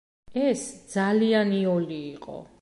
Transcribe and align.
ეს 0.45 0.63
ძალიან 0.93 1.53
იოლი 1.59 2.01
იყო. 2.09 2.41